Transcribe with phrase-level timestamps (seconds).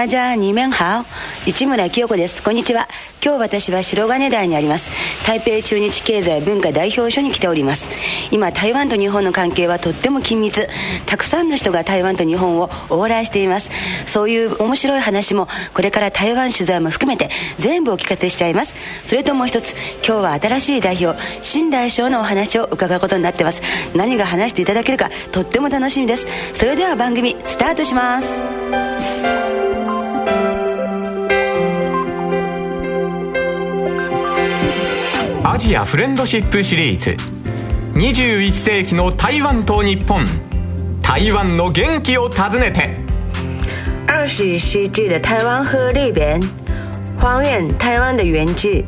[0.00, 1.04] 大家二面好
[1.44, 2.42] 市村清子です。
[2.42, 2.88] こんにちは。
[3.22, 4.90] 今日私は白金台にあります。
[5.26, 7.86] 台北中日経済文化代表所に来ております。
[8.30, 10.66] 今台湾と日本の関係はとっても緊密。
[11.04, 13.68] たくさんの人が台湾と日本を往来しています。
[14.06, 17.28] そういう面白い話もこれから台湾取材も含めて
[17.58, 18.74] 全部お聞かせしちゃいます。
[19.04, 23.60] それともう一つ今日は新しい代表新代表のお話を伺うことになってます。
[23.94, 26.26] 何が話していただけるかとっても楽しみです。
[26.54, 28.40] それでは番組スタートします。
[35.52, 37.16] アジアフレンドシップシリーズ。
[37.94, 40.24] 21世紀の台湾と日本。
[41.02, 42.94] 台湾の元気を訪ねて。
[44.06, 46.40] 二十世纪的台湾和里边
[47.18, 48.84] 还原台湾的原地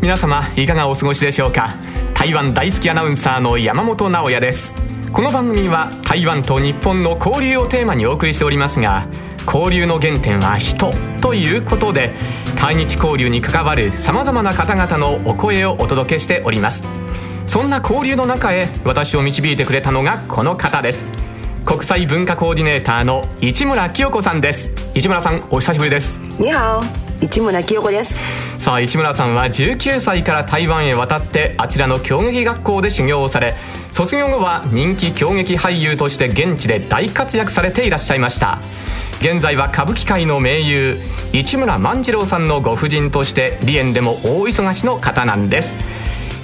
[0.00, 1.76] 皆様いかがお過ごしでしょうか？
[2.14, 4.74] 台湾大好きアナウンサーの山本直也です。
[5.12, 9.06] この番組は台湾と日本の交流をテーマにお送りしておりますが
[9.46, 10.92] 交流の原点は人
[11.22, 12.12] ということで
[12.56, 16.84] 対日交流に関わるさまざまな方々のお声をお届けしております。
[17.46, 21.08] そんな交流の中へ私を導いてくれたのがこの方です。
[21.64, 24.72] 国際文化コーディネーターの市村清子さんです。
[24.94, 26.20] 市村さんお久しぶりです。
[26.38, 26.82] 你好
[27.20, 28.18] 市村清子です。
[28.58, 33.54] さあ市村さんは19歳から台湾へ渡ってあちらの京劇学校で修行をされ
[33.92, 38.58] 卒業後は人気京劇俳優として現地で大活躍されていらっしゃいました
[39.20, 41.00] 現在は歌舞伎界の名優
[41.32, 45.76] 市村万次郎さんのご婦人として離縁でも大忙しの方なんです。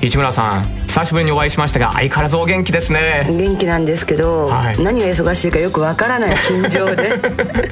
[0.00, 3.26] 市村さん久しぶりにお会いしましたが相変わらずお元気ですね。
[3.30, 7.14] 元気なんですけど、はい、何が忙しいかよくわからない緊張で。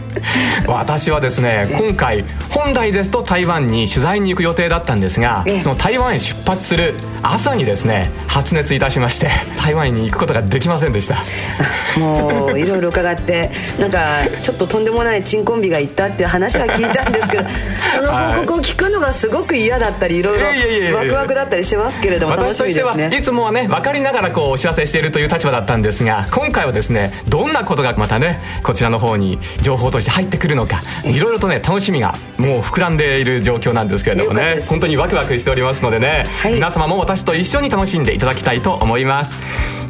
[0.67, 11.17] 私はですね今回本来ですと台湾に取材に行く予定だったんですがその台湾へ出発する朝にですね発熱いたしまして台湾に行くことができませんでした。
[11.99, 17.45] もういろいろ伺ってなんかちょっととんでもない珍コンビが行ったっていう話は聞いたんですけど
[17.97, 39.39] その報告を聞くのがすごく嫌だったりいろいろワクワクだったりしますけれども楽しみですねいつもはね分かりながらこうお知らせしているという立場だったんですが今回はですねどんなことがまたねこちらの方に情報として入ってくるのかいろいろとね楽しみがもう膨らんでいる状況なんですけれどもね本当にワクワクしておりますのでね、はい、皆様も私と一緒に楽しんでいただきたいと思います。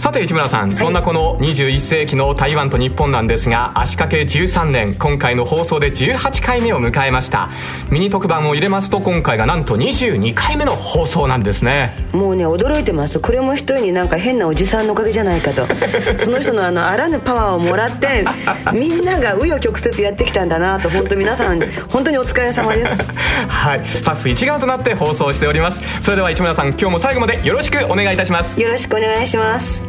[0.00, 7.50] さて市村さん、はい、そんなこの21世紀の台湾と日本なんですが足掛け13年今回の放送で18回目を迎えました。
[7.90, 11.94] ミニ特番を入れますと今回がなんと22回目の放送なんですね。
[12.12, 15.66] もうね驚いてますこれも一人になんか変なおじさんのおかげじゃないかと。
[16.22, 18.24] その人のあのあらぬパワーをもらって
[18.72, 23.02] みんなが紆余曲折やってきたんだなと本当皆さん本当にお疲れ様です。
[23.48, 23.80] はい。
[23.92, 25.80] スタッフ一丸となって放送しております。
[26.02, 28.60] それでは市村さん今日も最後までよろしくお願いいたします。
[28.60, 29.82] よろしくお願いします。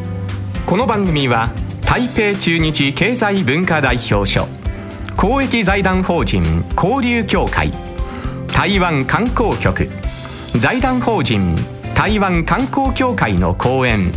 [0.66, 1.52] この番組は
[1.86, 4.48] 台北中日経済文化代表所
[5.18, 7.74] 公益財団法人交流協会
[8.48, 9.90] 台湾観光局
[10.58, 11.56] 財団法人
[12.02, 14.12] 台湾観光協会の講演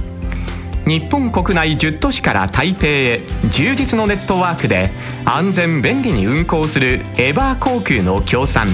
[0.86, 4.88] 日本国内10都市から台北へ充実のネットワークで
[5.26, 8.68] 安全便利に運航するエバー航空の協賛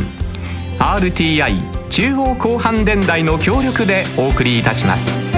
[0.78, 5.29] RTI 中央広範電台の協力でお送りいたします。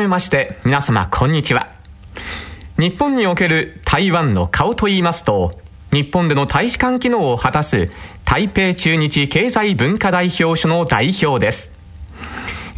[0.00, 1.72] めまして皆様こんにちは。
[2.78, 5.52] 日本における台湾の顔といいますと
[5.92, 7.90] 日本での大使館機能を果たす
[8.24, 11.72] 台北中日経済文化代表所の代表です。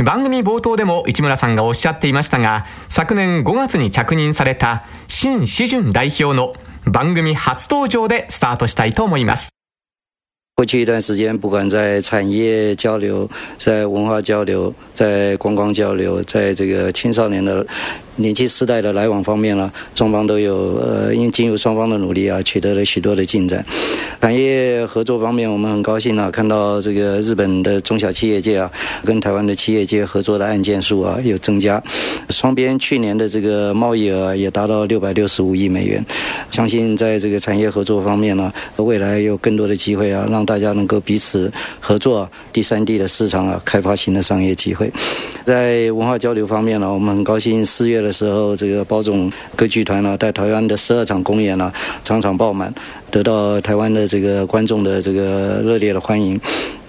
[0.03, 6.55] 番組冒頭でも市村さんがおっしゃっていましたが昨年5月に着任された新志順代表の
[6.85, 9.52] 番組初登場でスタートしたいと思います。
[10.63, 13.29] 过去一段时间，不管在产业交流、
[13.59, 17.67] 在文化交流、在观光交流，在这个青少年的。
[18.17, 23.65] 年轻世代的来往方面呢，双方都有呃，因经由双方的努力啊，取得了许多的进展。
[24.21, 28.71] 产业合作方面，我们很高兴啊，看到这个日本的中小企业界啊，
[29.03, 31.83] 跟台湾的企业界合作的案件数啊有增加。
[32.29, 36.05] 双边去年的这个贸易额也达到六百六十五亿美元。
[36.51, 41.51] 相信在这个产业合作方面呢，未来有更多的机会啊，让大家能够彼此
[41.81, 44.93] 合作，第三地的市场啊，开发新的商业机会。
[45.45, 48.02] 在文化交流方面呢，我们很高兴四月。
[48.03, 51.73] 的时候，这个包总歌剧团呢，在台湾的十二场公演呢，
[52.05, 52.73] 场场爆满，
[53.11, 56.41] 得到台湾的这个观众的这个热烈的欢迎。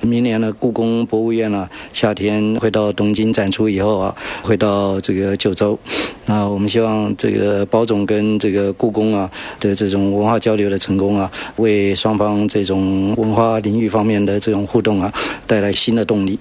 [0.01, 5.79] 明年呢，故宫博物院呢，夏天会到东京展出以后啊，会到这个九州。
[6.25, 9.29] 那我们希望这个包总跟这个故宫啊
[9.61, 15.13] 的这种文化交流的成功啊，为双方这种文化领域方面的这种互动啊，
[15.47, 16.37] 带来新的动力。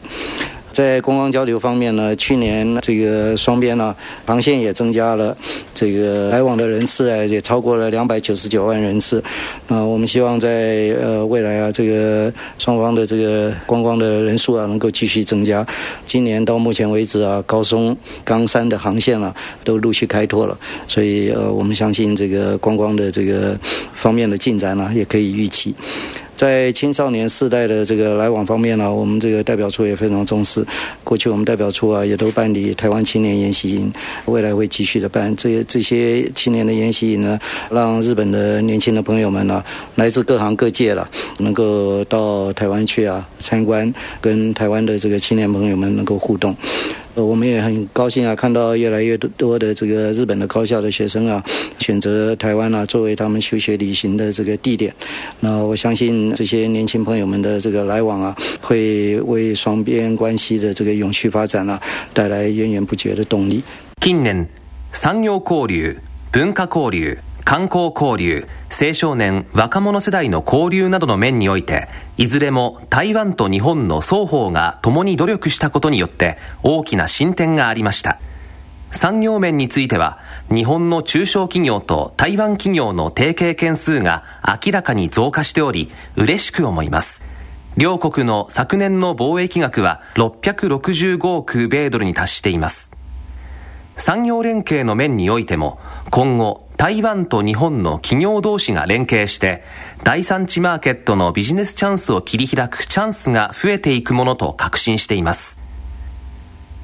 [0.73, 5.37] 在观光交流方面呢，去年这个双边呢航线也增加了，
[5.75, 9.23] 这个来往的人次啊也超过了两百九十九万人次。
[9.69, 15.65] 那我们希望在呃未来啊，这个双方的这个观光的人数啊能够继续增加。
[16.07, 20.59] 今年到目前为止啊，高松、冈山的航线啊都陆续开拓了，
[20.89, 23.57] 所以呃我们相信这个观光的这个
[23.95, 25.75] 方面的进展呢也可以预期。
[26.43, 30.67] 在青少年世代的这个来往方面呢，我们这个代表处也非常重视。
[31.05, 33.93] 过去我们代表处啊，也都办理台湾青年研习营，
[34.25, 35.33] 未来会继续的办。
[35.37, 37.39] 这些这些青年的研习营呢，
[37.71, 39.63] 让日本的年轻的朋友们呢，
[39.95, 41.09] 来自各行各界了，
[41.39, 46.53] 能够到台湾去啊参观，跟台湾的这个青年朋友们能够互动。
[47.15, 51.45] 呃，我们也很高兴啊，看到越来越多的这个日本的高校的学生啊，
[51.79, 54.95] 选择台湾啊作为他们休学旅行的这个地点。
[55.41, 61.81] 那我相信这些年轻朋友们的这个来往啊，会为双边关系的这个永续发展啊，
[62.15, 63.63] 带来源源不绝的动力。
[64.01, 64.47] 近年
[64.93, 65.95] 産業交流、
[66.35, 67.15] 文化交流。
[67.45, 78.19] 観光交流、青少年、若者世代の交流などの面において、いずれも台湾と日本の双方が共に努力したことによって大きな進展がありました。
[78.93, 80.19] 産業面については、
[80.51, 84.23] 日本の中小企業と台湾企業の提携件数が
[84.65, 87.25] 明らかに増加しており、嬉しく思います。
[87.77, 92.91] 両国の昨年の貿易額は665億米ドルに達しています。
[93.97, 95.79] 産業連携の面においても、
[96.13, 99.65] 今後、台湾と日本の企業同士が連携して、
[100.05, 105.59] 第三地マーケットのビジネスチャンスを切り開くチャンスが増えていくものと確信しています。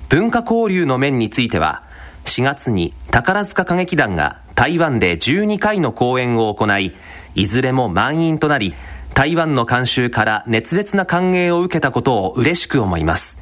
[0.09, 1.83] 文化交流の面については、
[2.25, 6.95] 4月に宝塚歌劇団が台湾で12回の公演を行い、
[7.35, 8.73] いずれも満員となり、
[9.13, 13.39] 台湾の監修から熱烈な歓迎を受けたことを嬉しく思います。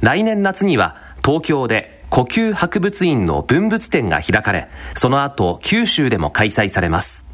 [0.00, 7.24] 来年夏には東京で呼吸博物院の文物展が開かれ、その後、九州でも開催されます。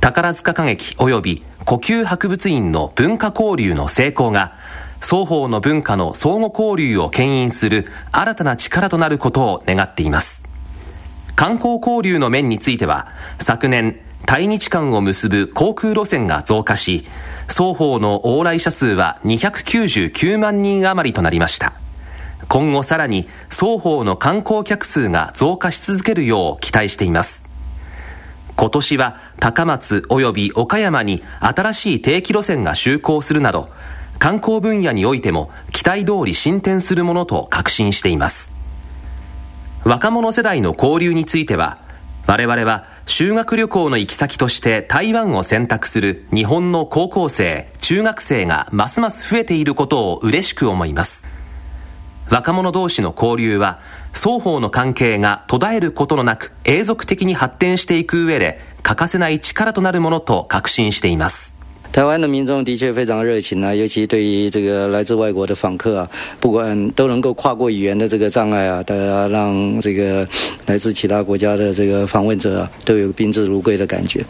[0.00, 4.52] 宝塚歌劇及び呼吸博物院の文化交流の成功が、
[5.00, 10.42] 双方の文化の相互交流を牽引する新たな力となることを願っています。
[11.34, 13.08] 観光交流の面については、
[13.38, 17.06] 昨年、対日間を結ぶ航空路線が増加し、
[17.48, 21.72] 双方の往来者数は299万人余りとなりました。
[22.48, 27.44] 今後さらに双方の観光客数が増加し続けるよう期待しています。
[28.56, 33.68] 今年は高松及び岡山に新しい定期路線が就航するなど、
[34.18, 38.52] 観光分野においても期待通り進展するものと確信しています。
[39.84, 41.78] 若者世代の交流については、
[42.26, 51.33] 我々は修学旅行の行き先として台湾を選択する日本の高校生、中学生がますます増えていることを嬉しく思います。
[52.30, 53.78] 若者同士の交流は
[54.12, 61.54] 双方の関係が途絶えることのなく永続的に発展していく上で欠かせない力となるものと確信しています。
[61.92, 70.26] 台湾的民众的确非常热情啊，尤其对于这个来自外国的访客啊，不管都能够跨过语言的这个障碍啊，大家让这个
[70.66, 74.24] 来自其他国家的这个访问者啊，都有宾至如归的感觉。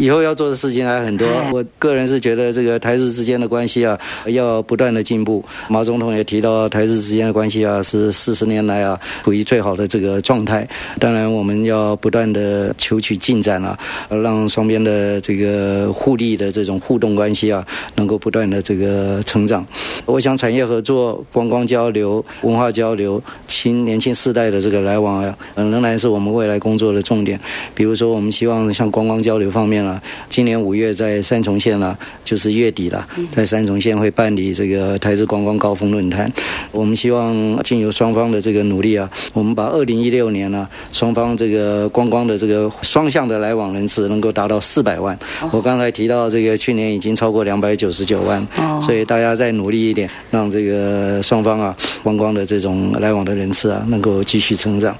[0.00, 5.44] 以后要做的事情还很多，我个人是觉得这个台日之间的关系啊，要不断的进步。
[5.68, 10.66] 马总统也提到，台日之间的关系啊，是四十年来啊处于最好的这个状态。
[10.98, 13.78] 当然，我们要不断的求取进展啊，
[14.08, 17.62] 让双边的这个互利的这种互动关系啊，
[17.94, 19.66] 能够不断的这个成长。
[20.06, 27.38] 我想，产业合作、观光交流、文化交流、青年轻世代的这个来往啊，仍然是我们未来工作的重点。
[27.74, 29.89] 比如说，我们希望像观光交流方面啊。
[30.28, 36.30] 今年五月在三重县呢，就是月底了，在三重县会办理这个台资观光高峰论坛。
[36.72, 45.18] 我们希望经由双方的这个努力啊，我们把二零一六年呢，双方这个观光的这个双向的来往人次能够达到四百万。
[45.50, 48.46] 我刚才提到这个去年已经超过两百九十九万，
[48.82, 54.96] 所以大家再努力一点，让这个双方啊观光的这种来往的人次啊能够继续成长。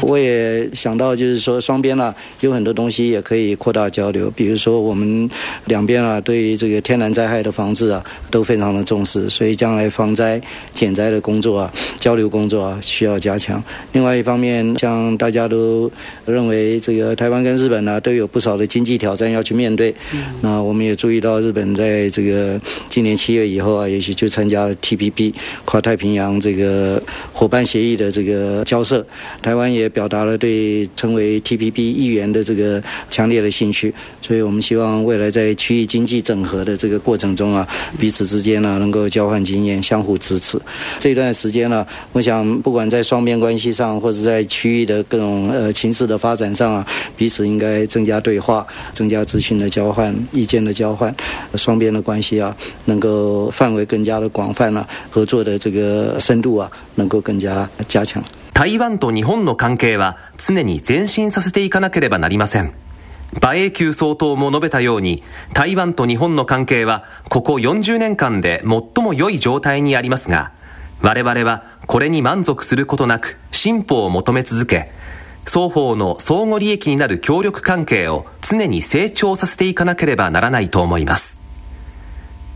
[0.00, 4.31] 我也想到就是说双边呢有很多东西也可以扩大交流。
[4.34, 5.28] 比如说我们
[5.66, 10.40] 两边啊，对于这个天然灾害的防治啊，都非常的重视，所以将来防灾
[10.72, 13.62] 减灾的工作啊，交流工作啊，需要加强。
[13.92, 15.90] 另外一方面，像大家都
[16.26, 19.94] 认为这个台湾跟日本呢，都有不少的经济挑战要去面对。
[20.40, 25.32] 那我们也注意到，日本在这个今年七月以后啊，也许就参加了 TPP
[25.64, 29.04] 跨太平洋这个伙伴协议的这个交涉。
[29.40, 33.92] 台湾也表达了对成为 TPP 议员的这个强烈的兴趣。
[34.21, 37.67] 所以我们希望未来在区域经济整合的这个过程中啊，
[37.99, 40.59] 彼此之间呢能够交换经验，相互支持。
[40.99, 51.13] 这段时间呢，我想不管在双边关系上，或者在区域的各种呃情势的发展上啊，彼此应该增加对话，增加资讯的交换、意见的交换，
[51.55, 58.23] 双边的关系啊，能够范围更加的广泛了，合作的这个深度啊，能够更加加强。
[58.53, 62.71] 台湾と日本の関係は常に前進させていかなければなりません。
[63.40, 65.22] 馬英九総統も述べたように、
[65.54, 70.52] 台湾と日本の関係はここ40年間で最も良い状態にありますが、
[71.00, 74.90] 我々はこれに満足することなく進歩を求め続け、
[75.44, 81.38] 双方の相互利益になる協力関係を常に成長させていかなければならないと思います。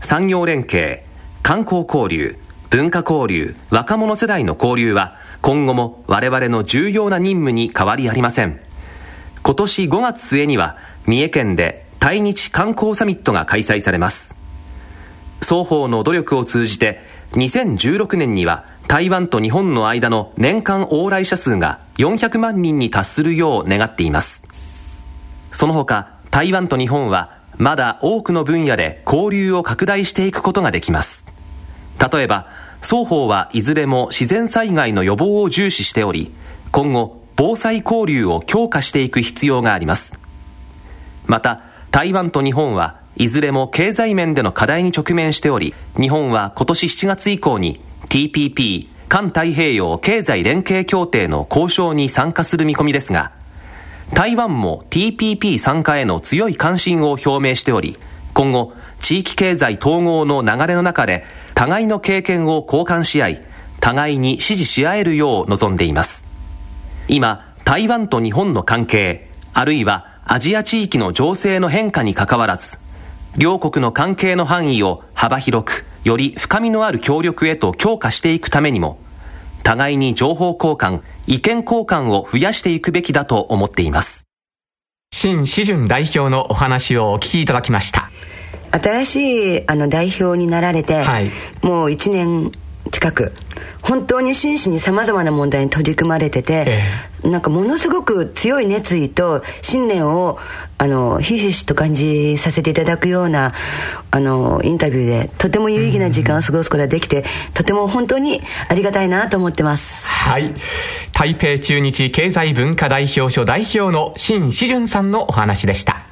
[0.01, 1.03] 産業連携、
[1.41, 2.37] 観光交流、
[2.69, 8.66] 文化交流、若者世代の交流は今後も我々の重要な任務に変わりありません。
[9.47, 10.75] 今年5月末には
[11.05, 14.35] 三重県で対日観光サミットが開催されます。
[15.39, 16.99] 双方の努力を通じて
[17.31, 24.43] 2016年には台湾と日本の間の年間往来者数が400万人に達するよう願っています。
[25.53, 31.23] その他台湾と日本はまだ多くの分野で交流を拡大していくことができます。
[32.11, 32.47] 例えば
[32.81, 36.33] 双方はいずれも自然災害の予防を重視しており
[36.73, 40.13] 今後防災交流を強化していく必要があります。
[41.27, 53.31] また台湾と日本はいずれも経済面での課題に直面しており日本は今年7月以降に TPP 環太平洋経済連携協定の交渉に参加する見込みですが
[54.13, 57.97] 台湾も TPP 参加への強い関心を表明しており
[58.33, 61.25] 今後地域経済統合の流れの中で
[61.55, 63.41] 互いの経験を交換し合い
[63.79, 66.26] 互いに支持し合えるよう望んでいます。
[67.07, 72.77] 今、台湾と日本の関係、あるいはアジア地域の情勢の変化にかかわらず、
[73.37, 78.99] 両国の関係の範囲を幅広く、より深みのある協力へと強化していくためにも、
[79.63, 84.27] 互いに情報交換、意見交換を増やしていくべきだと思っています。
[85.13, 88.09] 新志順代表のお話をお聞きいただきました。
[88.71, 92.51] 新しいあの代表になられて、はい、もう1年
[92.89, 93.33] 近く
[93.81, 96.83] 本当に真摯にさまざまな問題に取り組まれてて、え
[97.23, 100.37] え、なんかものすごく強い熱意と信念を
[100.77, 103.53] あのひしひしと感じさせていただくような
[104.11, 110.07] あのインタビューでとても有意義な時間を過ごすことができて、とても本当にありがたいなと思ってます。
[110.07, 110.53] はい。
[111.13, 116.05] 台北中日経済文化代表所代表の新志順さんのお話でした。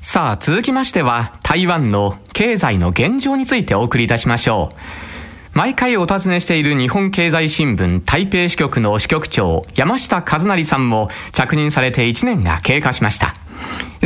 [0.00, 5.13] さあ続きましては台湾の経済の現状についてお送りいたしましょう
[5.54, 13.34] 毎回お尋ねしている日本経済新聞台北支局の支局長山下和成さんも着任されて1年が経過しました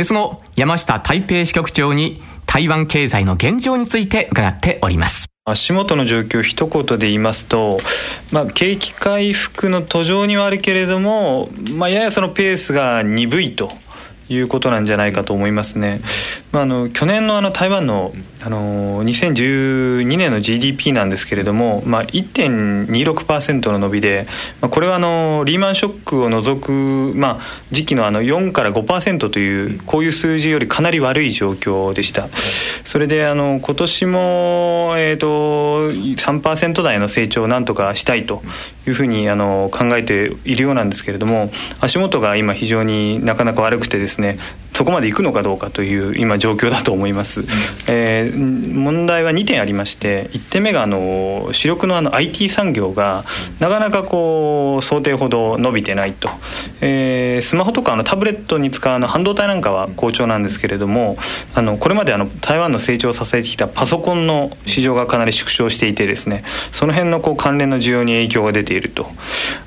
[0.03, 7.79] その山下台北支局長に台湾経済の現状について伺っております足元の状況一言で言いますと、
[8.31, 13.71] まあ、景気回復の途上にはあるけれども、まあ、ややそのペースが鈍いと
[14.29, 16.01] いうことなんじゃないかと思いますね。
[16.51, 24.27] まあ、あの去年のあの台湾のあの2012年の GDP なんですけれども、まあ、1.26%の伸びで、
[24.61, 26.71] まあ、これはあのリーマンショックを除く、
[27.15, 32.29] まあ、時期のあの4から5%というこういう数字よりかなり悪い状況でした。
[32.85, 38.41] それであの今年も、えーと、3%台の成長をなんとかしたいと
[38.87, 41.51] いうふうにあの考えているようなんですけれども
[41.81, 44.37] 足元が今非常になかなか悪くてですね
[44.73, 47.43] そこまでいくのかどうかという今状況だと思います、
[47.87, 53.23] えー、問題は2点ありまして1点目があの主力のあの IT 産業が
[53.59, 56.29] なかなかこう想定ほど伸びてないと、
[56.81, 61.17] えー、スマホとかあのタブレットに使うの半導体なんかは好調なんですけれども
[61.53, 69.07] あのこれまであの台湾の成長を支えてきたパソコンの市場がかなり縮小していてですねその辺のこう関連の需要に影響が出ていると。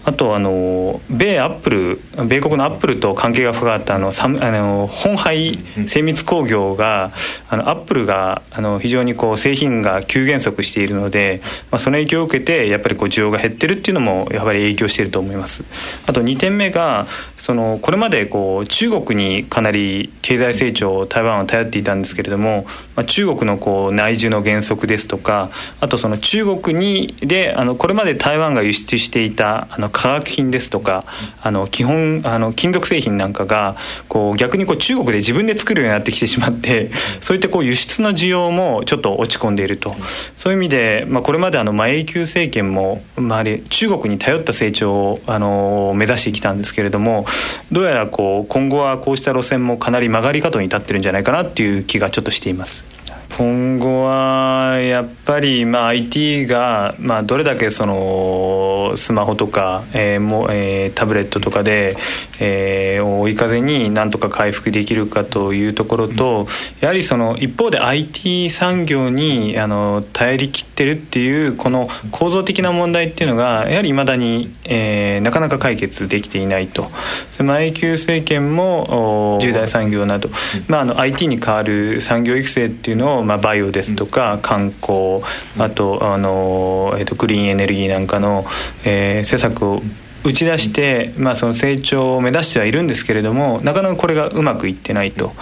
[0.05, 7.13] あとあの米アップル米国のアップルと関係が深かったあのサあの本廃精密工業が
[7.49, 11.41] あのアップルがあの非常にこう製品が急減速しているので、
[11.71, 15.65] まあ、その影響を受けてやっぱりこう需要が減ってるっていうのもやはり影響していると思います。
[16.07, 17.07] あと2点目が
[17.43, 31.05] そのこれまでこう中国にかなり経済成長を台湾は頼っていたんですけれども、まあ、中国のこう内需の原則ですとかあとその中国にであのこれまで台湾が輸出していたあの化学品ですとか
[31.43, 33.75] あの基本あの金属製品なんかが
[34.09, 39.97] こう逆にこう中国で自分で作るようになってきてしまってそういったこう輸出の需要もちょっと落ち込んでいると。
[40.37, 47.27] そういう意味で、まあ、これまであの、まあ、永久政権も、まあ、中国に頼った成長をあの目指してきたんですけれども
[47.71, 52.92] どうやらこう今後はこうした路線もかなり曲がり角に立ってるんじゃないかなっていう気がちょっとしています。
[53.39, 61.95] 今後はやっぱりまあ IT がまあどれだけそのスマホとか、えーもえー、タブレットとかで、
[62.41, 66.47] えー、追い風になんとか回復できるかというところと
[66.81, 76.91] やはりその一方で IT 産業にあの頼りきってるっていうこの構造的な問題っていうのがやはりいまだに、えー、なかなか解決できていないと。
[77.31, 80.29] その永久政権も重大産業など、
[80.69, 85.21] まあ、あの IT に代わる産業育成っていうのをまあ、バイオですとか観光
[85.59, 88.45] あとあの、えーと、グリーンエネルギーなんかの、
[88.85, 89.83] えー、施策を
[90.25, 95.33] 打ち出して、まあ、その成長を目指してはいるんですけれどもなかなかこれがうまくいってないと。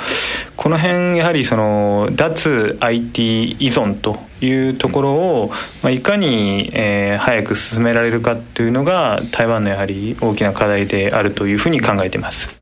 [0.57, 5.51] この辺やはりその脱 IT 依存というところを、
[5.83, 12.61] まあ、いかに、えー、早く進められるかというのが台湾のやはり大きな課題であるというふうに考えています。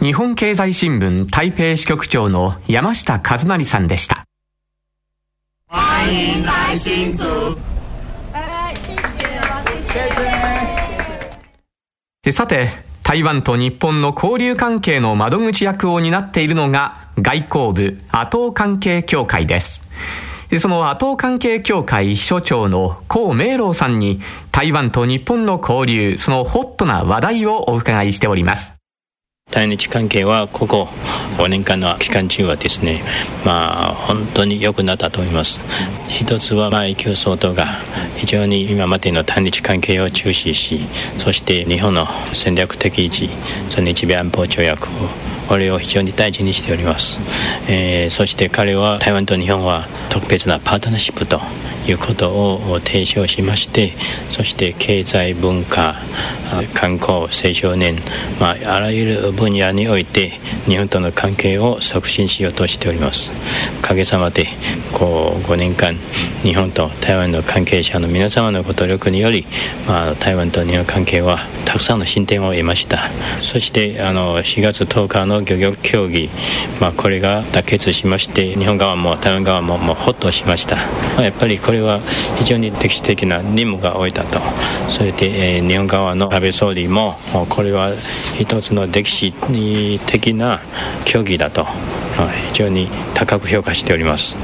[0.00, 4.25] 日本経済新聞台北支局長の山下和成さんでした。
[5.76, 7.22] 欢迎来新竹。
[12.32, 12.70] さて、
[13.02, 19.82] 台湾と日本の交流関係の窓口役を担っているのが外交部阿東関係協会です。
[20.58, 28.75] その阿東関係協会秘書長の江明郎さんに台湾と日本の交流、そのホットな話題をお伺いしております。
[29.56, 30.86] 対日関係はここ
[31.38, 33.02] 5年間の期間中はですね、
[33.42, 35.62] まあ、本当に良くなったと思います。
[36.10, 37.78] 一つは、まあ、級総統が
[38.16, 40.80] 非常に今までの対日関係を注視し、
[41.16, 43.30] そして日本の戦略的維持、
[43.70, 47.20] その日米安保条約をこれを非常に大事にしております、
[47.68, 51.40] えー、そして彼は台湾と日本は特別なパートナーシップと
[51.88, 53.92] いうことを提唱しまして
[54.28, 55.94] そして経済文化
[56.74, 57.96] 観光青少年、
[58.40, 63.32] まあ、あらゆる分野において日本との関係を促進しようとしております。
[63.80, 64.48] おかげさまで
[64.92, 65.94] こう5年間
[66.42, 69.46] 日本と台湾の関係者の皆様のご努力により、
[69.86, 73.10] まあ、台湾と日本関係はたくさんの進展を得ました。
[73.40, 76.30] そしてあの4月10日の漁業協議、
[76.80, 80.82] まあ、これが妥結しまして日本側も台湾側ももうほっとしました、ま
[81.18, 82.00] あ、やっぱりこれは
[82.38, 84.40] 非常に歴史的な任務が終えたと。
[84.88, 87.16] それで、えー、日本側の安倍総理も
[87.48, 87.92] これは
[88.38, 89.32] 一つの歴史
[90.06, 90.60] 的な
[91.04, 91.66] 協議だと。
[92.24, 94.36] 非常に高く評価しております。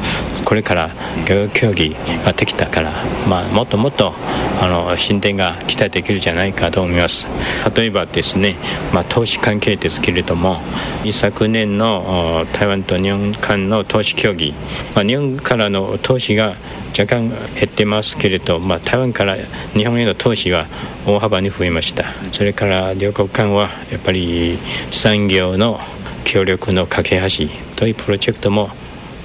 [0.45, 0.91] これから
[1.27, 2.93] 漁業協議ができたから、
[3.29, 4.13] まあ、もっともっと
[4.61, 7.29] あの進展が期待できるじゃないかと思います。
[7.75, 8.57] 例えばですね、
[8.93, 10.61] まあ、投資関係ですけれども
[11.05, 14.55] 一昨年の台湾と日本間の投資協議、
[14.95, 16.57] まあ、日本からの投資が
[16.99, 19.37] 若干減ってますけれど、まあ、台湾から
[19.73, 20.67] 日本への投資は
[21.07, 22.05] 大幅に増えました。
[22.33, 24.59] それから両国間はやっぱり
[24.91, 25.81] 産業の
[26.25, 28.71] 協力の架け橋というプロジェクトも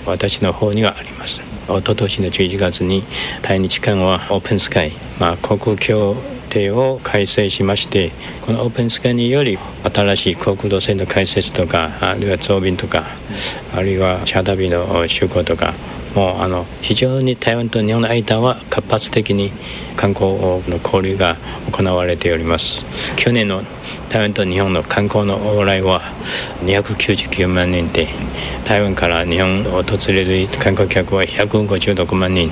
[0.06, 1.42] 私の方にはあります。
[1.68, 3.04] 一昨年の11月に
[3.42, 6.16] 対日間はオープンスカイ、まあ、航空協
[6.50, 13.06] 定を改正しましてこのオープンスカイにより新しい航空路線の開設とかあるいは増便とか
[13.76, 15.74] あるいはチャーター便の就航とか
[16.16, 19.52] もうあの非常に台湾と日本の間は活発的に
[19.98, 21.36] 観光の交流が
[21.74, 22.86] 行われております。
[23.18, 23.64] 去年の
[24.10, 26.02] 台湾と日本の観光の往来は
[26.64, 28.08] 299万人で
[28.64, 32.52] 台湾から日本を訪れる観光客は156万人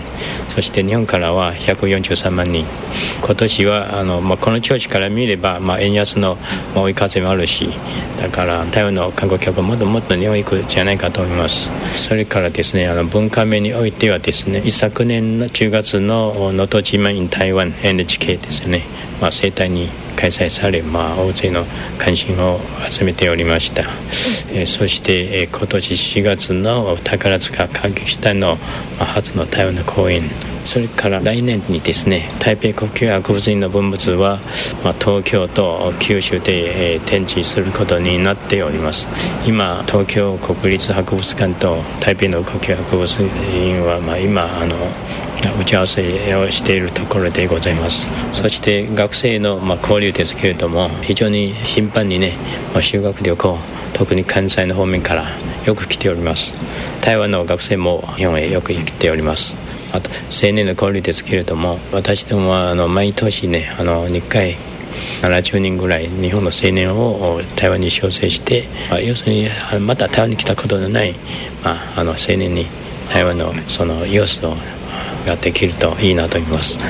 [0.49, 2.65] そして日本からは143万人。
[3.21, 6.37] 今年はあの、まあ、この調子から見れば、まあ、円安の
[6.75, 7.69] 追い風もあるし
[8.19, 11.71] だから台湾の観光客はもっともっと日本行くじゃないかと思います。
[12.07, 18.83] それからですねあの文化面においてはですね一昨年の10月の能登島台湾 NHK ですね、
[19.19, 21.65] まあ、生態に開催され、まあ、大勢の
[21.99, 23.81] 関心を集めておりました、
[24.53, 28.55] えー、そして、えー、今年4月の宝塚歌劇団の、
[28.97, 30.23] まあ、初の台湾の公演。
[30.63, 34.39] それから来年にですね台北国境博物院の文物は、
[34.83, 39.07] まあ、東京と九州で、えー、展示することになっております。
[39.45, 44.75] 今東京国立博物館と台北の国境博物院は、まあ、今あの
[45.53, 48.07] 打ち合わせをしているところでございます。
[48.33, 52.33] そして学生の、ま、交流ですけれども非常に頻繁にね、
[52.73, 53.57] ま、修学旅行
[53.93, 55.25] 特に関西の方面から
[55.65, 56.55] よく来ております。
[57.01, 59.55] 台湾の学生も日本へよく来ております。
[59.93, 64.57] あと青年の交流ですけれども私どもはあの毎年ねあの2回
[65.21, 69.47] 70人ぐらい日本の青年を台湾に招請して、まあ、要するに
[69.79, 71.13] また台湾に来たことのない、
[71.63, 72.65] まあ、あの青年に
[73.09, 74.55] 台湾のその様子を
[75.25, 76.79] ができるといいなと思います。
[76.79, 76.87] 本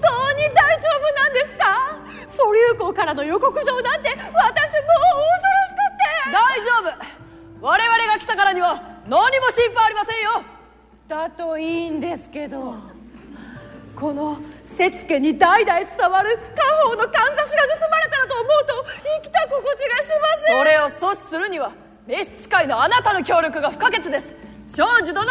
[0.00, 1.98] 当に大丈夫なんですか？
[2.28, 4.56] ソリュー港からの予告状なんて私もう恐ろ
[5.66, 6.04] しくって。
[6.32, 6.70] 大丈
[7.60, 7.66] 夫。
[7.66, 10.44] 我々が来たからには何も心配ありませんよ。
[11.08, 12.74] だといいんですけど。
[13.96, 18.86] この節家に代々伝わる家宝のかんざしが盗まれたらと思うと
[19.20, 20.56] 生きた心地がしません。
[20.56, 21.72] それを阻止するには
[22.06, 24.34] 召使いのあなたの協力が不可欠です
[24.74, 25.24] 庄司殿。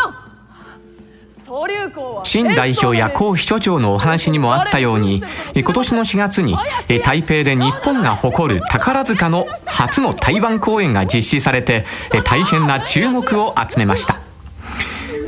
[2.24, 5.24] 新代表や江秘書長のお話にもあったように
[5.56, 6.56] 今年の4月に
[7.04, 11.86] 台北で日本が誇る宝塚の初の台湾公演が実施されて
[12.24, 14.22] 大変な注目を集めました。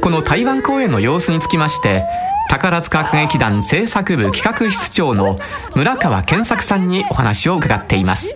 [0.02, 2.04] この台湾公演の様子につきまして
[2.50, 5.38] 宝塚歌劇団制作部企画室長の
[5.76, 8.36] 村川健作さんにお話を伺っています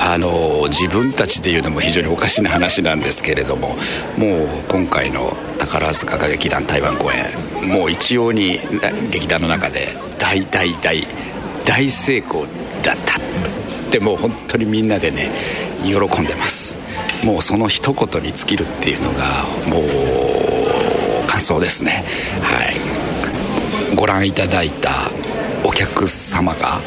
[0.00, 3.76] あの自分たちで言うのも非常におかしな話なんですけれども
[4.18, 8.58] もう今回の宝塚歌劇団台湾公演もう一様に
[9.10, 11.02] 劇団の中で大大大
[11.64, 12.46] 大成功
[12.82, 13.20] だったっ
[13.90, 15.30] てもう本当にみんなでね
[15.82, 16.76] 喜んでます。
[17.24, 22.04] もうその一言に尽きるっていうのがもう感想ですね。
[22.42, 23.96] はい。
[23.96, 25.10] ご覧いただいた
[25.62, 26.82] お客様が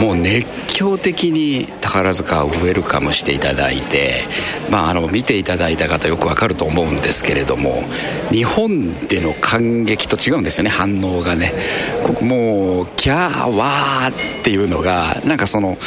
[0.00, 4.20] もう熱狂的に宝塚をウェルカムしていただいて、
[4.70, 7.82] まあ、あの見ていただいた方よくわかると思うんですけれども
[8.30, 11.52] 日本での感激と違うんですよね反応がね。
[12.20, 15.78] もうキャーワーっていうのがなんかその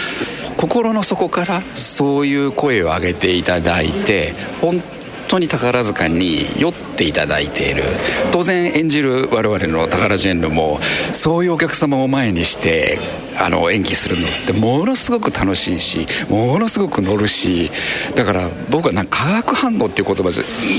[0.58, 5.01] 心の底からそういう声を上げていただいて本当
[5.32, 7.84] 当に宝塚に酔っていただいている。
[8.32, 10.80] 当然演じる我々の宝ジェンヌも
[11.14, 13.00] そういうお客様を前にして
[13.38, 17.72] あの演技するのってものすごく楽しいしものすごく乗るし
[18.16, 20.30] だから僕はなんか化学反応っていう言葉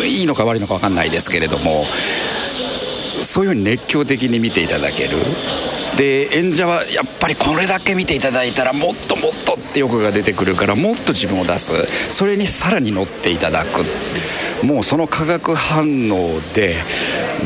[0.05, 1.85] いいのか悪いのか分かんないですけれども
[3.23, 5.17] そういうふうに熱狂的に見ていただける。
[5.97, 11.73] で演者はやっぱりこれだけ見ていただいたらもっともっとって欲が出てくるからもっと自分を出す。
[12.09, 13.85] それにさらに乗っていただく。
[14.63, 16.77] もうその化学反応で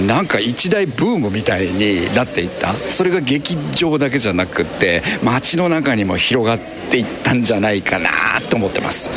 [0.06, 2.74] なんか一大ブームみたいになっていった？
[2.74, 6.58] それが劇場だけじゃなくて街の中にも広がっ
[6.90, 8.10] ていったんじゃないかな
[8.50, 9.10] と思ってます。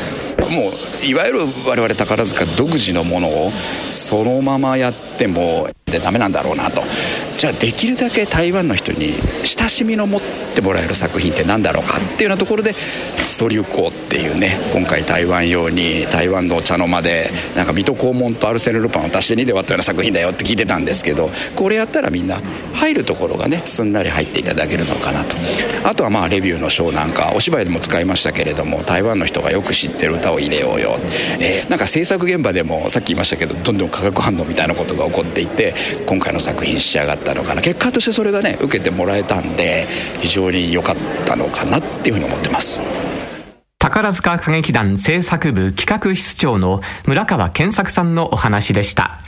[0.50, 0.72] も
[1.04, 3.52] ういわゆる我々宝塚独自のものを
[3.90, 6.82] そのままやってもでダメなんだろうなと。
[7.40, 9.14] じゃあできるだけ台湾の人に
[9.46, 10.22] 親しみの持っ
[10.54, 22.42] てもらえる作品って何だろうかっていうようなところでストリュコっていうね今回台湾用に台湾のお茶の間でなんか水戸黄門とアルセル・ルパンを足して2で割ったような作品だよって聞いてたんですけどこれやったらみんな
[22.74, 25.38] 入るところがねすんなり入っていただけるのかなと。
[25.84, 30.98] あとはまあレビューのショーなんかお芝居でも使いましたけれども台湾の人がよく知ってる歌を入れようよ、
[31.40, 35.74] えー、なんか制作現場でもさっき言いましたけどどんどん化学反応みたいなことが起こっていて
[36.06, 37.62] 今回の作品仕上がったのかな。
[37.62, 39.88] 結果としてそれがね受けてもらえたんで
[40.20, 42.82] 非常に良かったのかなっていうふうに思ってます。
[43.80, 49.20] 宝塚歌劇団制作部企画室長の村川健作さんのお話でした。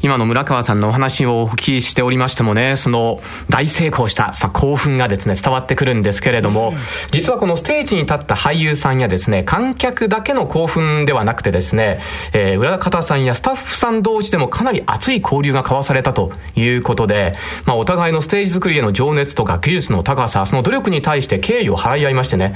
[0.00, 6.72] 今の村川さんのお話をお聞きしておりましてもね、その大成功したさ興奮がですね、伝わってくるんですけれども、
[7.10, 12.00] 実はこのステージに立った俳優さんやですね、観客だけの興奮ではなくてですね、
[12.32, 17.34] えー、裏方さんやスタッフさん同士でもかなり熱い交流が交わされたということで、
[17.64, 22.54] まあお互いのステージ作りへの情熱とか技術の高さ、その努力に対して敬意を払い合いましてね、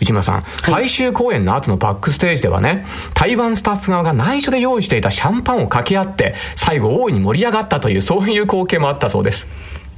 [0.00, 9.46] 内村さん、最終公演の後のバックステージではね、台湾スタッフ側が内緒で用意していたシャンパンを掛け合って、最最後大いに盛り上がったというそういう光景もあったそうです。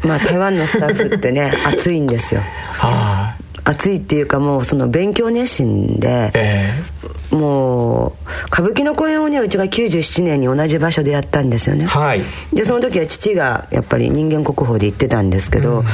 [0.05, 2.41] まあ台湾のスタッフってね 熱いんですよ。
[2.71, 6.98] はあ熱いっていうかもうその勉強熱心で、えー
[7.31, 8.13] もう
[8.47, 11.87] 歌舞伎の公演をねうちが97年に同じ場所でやったんですよね。
[11.87, 12.23] はい。
[12.53, 15.85] でその時は父がやっぱり人間国宝で言ってたんですけど、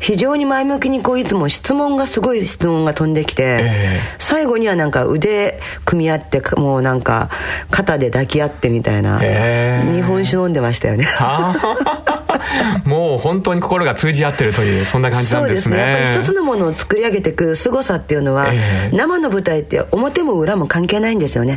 [0.00, 7.30] 非常に前向きにこういつも質問がすごい質問が飛んできて、え最後にはなんか腕組み合ってもうなんか
[7.70, 9.92] 肩で抱き合ってみたいな、ええ。
[9.92, 11.06] 日本酒飲んでましたよね。
[12.84, 15.76] もう本当に心が通じ合ってるというそんな感じなんですね。
[15.76, 15.92] そうですね。
[15.92, 18.96] やっぱり一つのものを作り上げていく凄さっていうのは、ええ。
[18.96, 21.56] 生の舞台って表も裏も関係ないんですよね。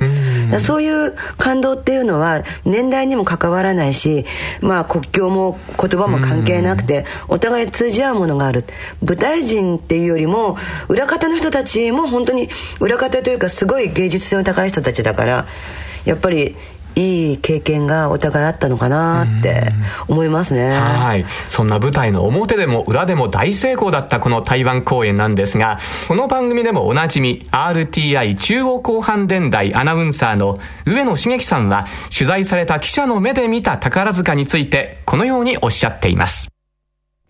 [0.59, 4.25] そういう感動っていうのは年代にも関わらないし、
[4.61, 8.65] まあ、国境も言葉も関係なくてお互い通じ合うものがある。
[9.03, 12.49] 舞台人っていうよりも裏方の人たちも本当に
[12.79, 15.47] 裏方というかすごい芸術性の高い人たちだから
[16.05, 16.55] やっぱり
[16.95, 19.63] いい経験がお互いあったのかなって
[20.07, 21.25] 思いますねはい。
[21.47, 36.50] そんな舞台の表でも裏でも大成功だったこの台湾公演なんですが、この番組でもおなじみ RTI 中央広範電台アナウンサーの上野茂樹さんは取材された記者の目で見た宝塚についてこのようにおっしゃっています。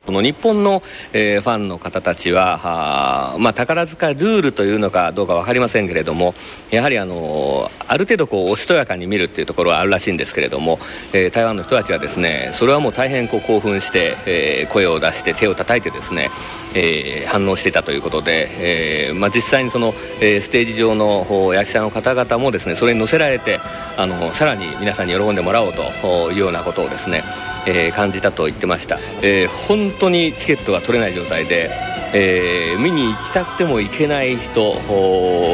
[0.03, 0.81] この日本の、
[1.13, 6.33] えーファンの方たちは、まあ、宝塚ルールというのかどうか分かりませんけれども、
[6.71, 10.79] やはりあのある程度こうおしとやかに見るっていうところはあるらしいんですけれども、
[11.13, 16.31] えー台湾の人たちはですね、それはもう大変こう興奮して、えー声を出して手を叩いてですね、
[16.73, 23.59] えー反応していたということで、えーまあ、実際にその、えーステージ上の役者の方々もですね、それに乗せられて、
[23.97, 27.23] あのさらに皆さんに喜んでもらおうというようなことをですね、
[27.65, 31.69] えー感じたと言ってました、えー本当にチケットが取れない状態で、
[32.13, 34.73] えー見に行きたくても行けない人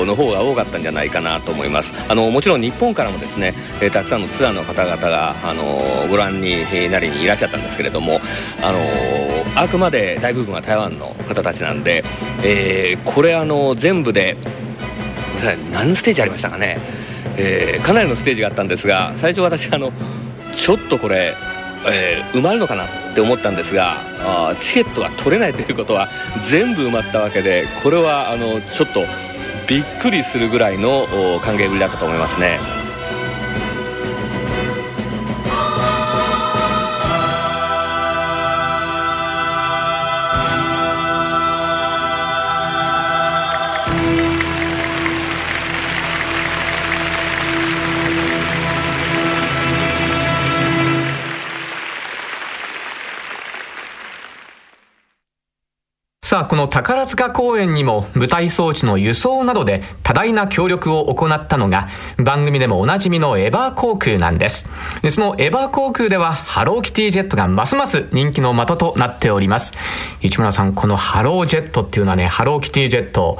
[0.05, 1.91] の方が多かったんじゃないかなと思います。
[2.09, 8.19] あのもちろん日本からもですね、えたくさんのツアーの方々があのご覧になりにいらっしゃったんですけれども
[8.63, 8.79] あの
[9.61, 12.03] あくまで大部分は台湾の方たちなんで、
[12.43, 14.37] えこれあの全部で
[15.71, 16.79] 何ステージありましたかね、
[17.37, 19.91] えかなりのステージがあったんですが最初私あの
[20.55, 21.35] ちょっとこれ、
[21.85, 26.07] えー埋まるのかなって思ったんですがあチケットが取れないということは
[26.49, 29.05] 全部埋まったわけでこれはあのちょっと
[29.67, 31.07] びっくりするぐらいの
[31.41, 32.76] 歓迎ぶりだったと思いますね。
[56.47, 64.65] この宝塚公演にも舞台装置の輸送などで多大な協力を行ったのが番組でもおなじみのエバー航空なんです。
[65.01, 69.73] でそのエバー航空ではハローキティジェットがますます人気の的となっております。
[70.21, 73.37] 市村さん、このハロージェットっていうのはね、ハローキティジェット、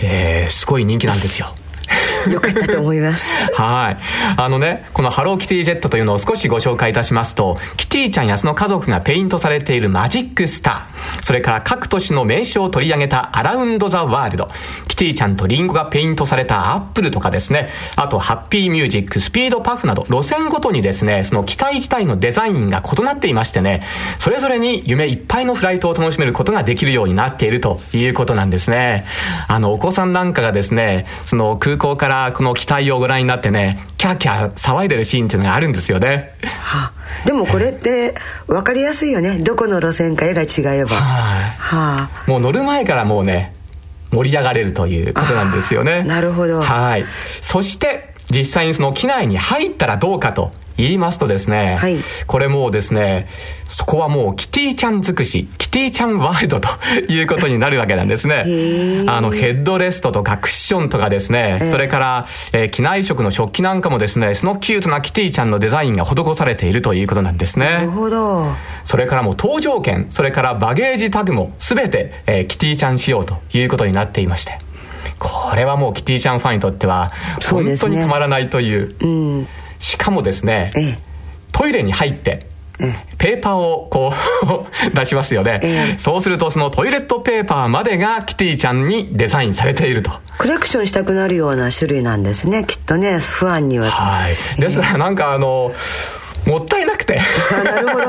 [0.00, 1.48] えー、すごい人気なんですよ。
[2.30, 3.96] よかったと思いますはい。
[4.36, 14.48] あのね、このハローキティジェットというのを少しご紹介いたしますと、キティちゃんやその家族がペイントされているマジックスター、それから各都市の名所を取り上げたアラウンドザワールド、
[14.88, 23.80] キティちゃんとリンゴがペイントされたアップルとかですね、あとハッピーミュージック、スピードパフなど、路線ごとにですね、その機体自体のデザインが異なっていましてね、
[24.18, 29.06] それぞれに夢いっぱいのフライトを楽しめることができるようになっているということなんですね。
[29.46, 36.34] あの、お子さんなんかがですね、その空港からこの機体をご覧になってね、キャーキャー騒いでるシーンっていうのがあるんですよね。
[36.60, 38.14] はあでもこれって
[38.46, 41.50] 分かりやすいよねどこの路線か絵が違えばはい。
[41.58, 43.54] はあもう乗る前からもうね、
[44.12, 46.02] 盛り上がれるということなんですよね。
[46.02, 47.04] なるほどはい。
[47.40, 51.98] そして、実際にその機内に入ったらどうかと言いますとですね、はい。
[52.26, 53.28] これもうですね、
[53.68, 56.68] そこはもうキティちゃん尽くし、キティちゃんワールドと
[57.08, 58.44] いうことになるわけなんですね。
[59.08, 61.70] あの、ヘッドレストとかクッションとかですね、ええ。
[61.72, 67.66] それから、えー機内食の食器なんかもですね、そのキュートなキティちゃんのデザインが施されているということなんですね。
[67.66, 68.46] なるほど。
[68.84, 74.58] それからもう搭乗券、それからバゲージタグも全て、えーキティちゃん仕様ということになっていまして。
[75.18, 77.12] これはもうキティちゃんファンにとっては、
[77.50, 78.94] 本当にたまらないという。
[79.00, 79.06] う
[79.40, 79.48] ん。
[79.78, 80.98] しかもですね、ええ。
[81.52, 82.46] トイレに入って、
[82.80, 85.98] えペーパーをこう 出しますよね、ええ。
[85.98, 90.12] そうするとそのトイレットペーパーまでがキティちゃんにデザインされていると。
[90.38, 93.18] コレクションしたくなるような種類なんですねきっとね。
[93.18, 93.90] 不安には。
[93.90, 94.60] はい。
[94.60, 95.72] ですからなんかあの、
[96.48, 98.06] もったいなくてあなるほど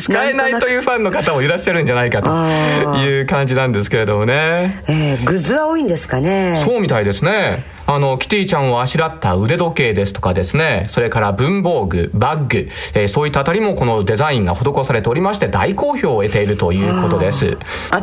[0.00, 4.82] 使えないというファンの方もいらっしゃるんじゃないかという感じなんですけれどもね。
[4.88, 6.62] えーグッズは多いんですかね？
[6.66, 7.62] そうみたいですね。
[7.90, 17.56] あの、キティちゃんをあしらった腕時計ですとかですね、それから文房具、バッグ、えー、そういったあたりもこのデザインが施されておりまして大好評を得ているということです。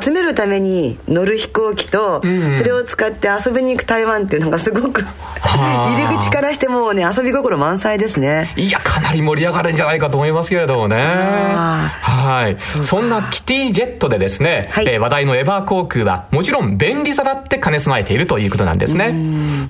[0.03, 5.05] 集めるために乗る飛行機と、それを使って遊びに行く台湾っていうのがすごく
[5.41, 8.53] 入り口からしてもね遊び心満載ですね。
[8.57, 10.97] いやかなり盛り上がるんじゃないかと思いますけれどもね。
[10.97, 12.57] はい。
[12.83, 19.13] そんなキティジェットでですね、はい、えー、話題のエバー航空はもちろん便利さだって兼ね備えているということなんですね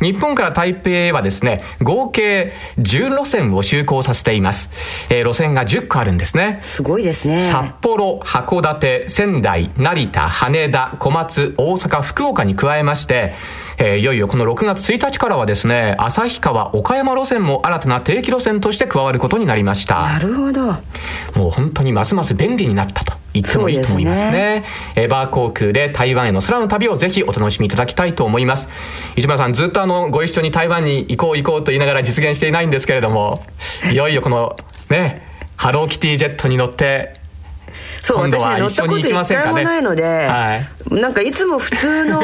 [0.06, 4.70] 日本から台北へはですね合計10路線を就航させています、
[5.10, 6.60] えー、路線が10個あるんですね。
[6.62, 7.50] すごいですね。
[7.50, 13.34] 札幌函館仙台成田羽田小松大阪福岡に加えまして
[13.78, 20.04] えー、いよいよこの6月1日からはですね、旭川岡山路線も新たな定期路線として加わることになりました。
[20.04, 20.74] なるほど。
[21.36, 23.14] もう本当にますます便利になったと。
[23.34, 24.64] 言ってもいいと思いますね。
[24.96, 28.70] すねエバー航空で台湾への空の旅をぜひお楽しみいただきたいと思います。
[29.18, 33.34] 市村さん、ずっとあの、ご一緒に台湾に行こう行こうと言いながら実現していないんですけれども、
[33.92, 34.56] いよいよこの、
[34.90, 37.14] ね、ハローキティジェットに乗って、
[38.00, 42.22] そう私ね乗ったこと一回もないので、はい、なんかいつも普通の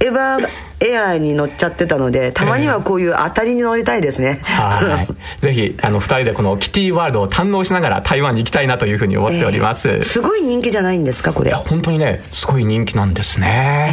[0.00, 0.48] エバー
[0.80, 5.08] エアーに乗っちゃってたのでたまにはこういう当たりに乗りたいですね、はい。
[5.40, 11.50] ぜひあの2人でこのキティワールドを堪能しながら台湾に行きたいなというふうに思っております、えー、すごい人気じゃないんですかこれ？
[11.50, 13.90] いや本当にねすごい人気なんですね。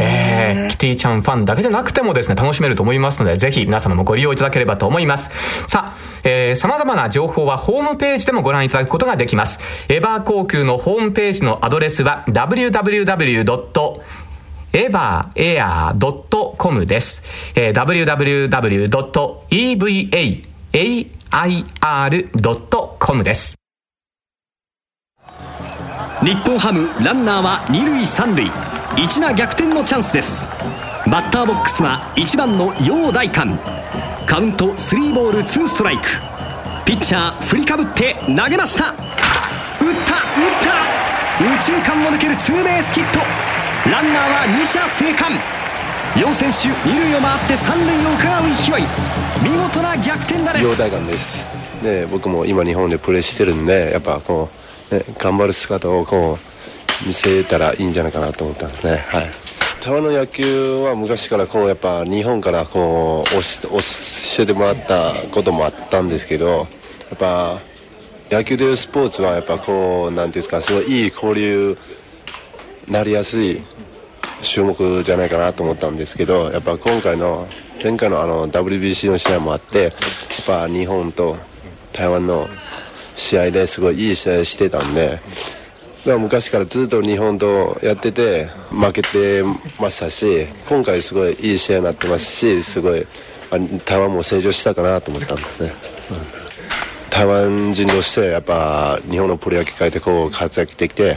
[0.00, 5.30] えー、えー、キティちゃんファンだけじゃなくてもですね楽しめると思いますのでぜひ皆様もご利用いただければと思います。
[5.66, 9.60] さあさまざまな情報はホームページでもご覧いただくことができます。
[9.88, 13.44] エバー航空のホームページのアドレスは www.
[14.76, 17.22] エバーエアー .com です。
[17.54, 18.84] えー、www.evair.com
[23.24, 23.54] です。
[26.22, 28.50] 日本ハムランナーは二塁三塁。
[28.98, 30.46] 一打逆転のチャンスです。
[31.10, 33.56] バッターボックスは1番の陽大館
[34.26, 36.02] カウント3ボール2ストライク。
[36.84, 38.90] ピッチャー振りかぶって投げました。
[38.90, 39.94] 打った打っ
[40.60, 40.74] た。
[41.40, 43.45] 右中間を抜けるツーベースヒット。
[43.90, 45.30] ランナーは2者生還。
[46.16, 48.86] 4選手2塁を回って3塁を伺う勢い。
[49.42, 50.76] 見事な逆転打です。
[50.76, 51.46] 大です。
[51.82, 54.48] で僕も今日本でプレーしてるんでやっぱこ
[54.90, 56.38] う、ね、頑張る姿をこ
[57.04, 59.04] う見せたらいいんじゃないかなと思ったんですね。
[59.08, 59.30] はい。
[59.80, 63.40] 台湾の野球は昔からこうやっぱ日本からこう教
[64.42, 67.60] えてもらったこともあったんですけどやっぱ
[68.30, 71.78] 野球というスポーツはやっぱこうなんていうんですかすごいいい交流
[72.88, 73.62] なりやすい
[74.52, 77.48] 種目じゃないかなと思ったんですけどやっぱ今回の
[77.82, 79.92] 前回のあの WBC の試合もあってやっ
[80.46, 81.36] ぱ日本と
[81.92, 82.48] 台湾の
[83.14, 85.20] 試合ですごいいい試合してたんで
[86.04, 89.42] 昔からずっと日本とやってて負けて
[89.80, 93.06] ましたし今回すごいいい試合になってますしすごい
[93.84, 95.72] 台湾も成長したかなと思ったんですね、
[97.10, 101.14] 台湾人としてやっぱ日本のプロ野球界でこう活躍できてや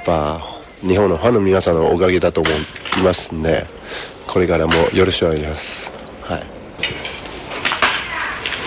[0.00, 2.54] っぱ日本のファンの皆さんのおかげだと思い
[3.02, 3.66] ますんで
[4.26, 6.42] これからもよろしくお願いします、はい、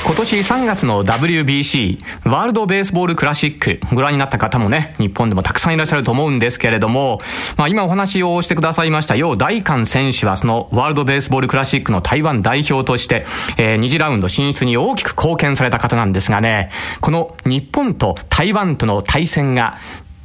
[0.03, 7.19] 今年3月の WBC ワールドベースボールクラシックご覧になった方もね日本でもたくさんいらっしゃると思うんですけれども、
[7.57, 13.27] まあ、今お話をしてくださいました楊大韓選手はそのワールドベースボールクラシックの台湾代表として、
[13.59, 19.77] えー、2次ラウンド進出に大きく貢献された方なんですがねこの日本と台湾との対戦が